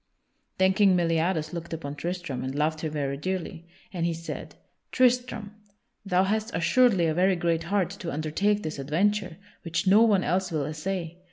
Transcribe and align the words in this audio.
Then 0.57 0.73
King 0.73 0.95
Meliadus 0.97 1.53
looked 1.53 1.73
upon 1.73 1.93
Tristram 1.93 2.43
and 2.43 2.55
loved 2.55 2.81
him 2.81 2.91
very 2.91 3.17
dearly, 3.17 3.67
and 3.93 4.03
he 4.03 4.15
said: 4.15 4.55
"Tristram, 4.91 5.53
thou 6.03 6.23
hast 6.23 6.49
assuredly 6.55 7.05
a 7.05 7.13
very 7.13 7.35
great 7.35 7.65
heart 7.65 7.91
to 7.91 8.11
undertake 8.11 8.63
this 8.63 8.79
adventure, 8.79 9.37
which 9.61 9.85
no 9.85 10.01
one 10.01 10.23
else 10.23 10.49
will 10.51 10.65
essay. 10.65 11.19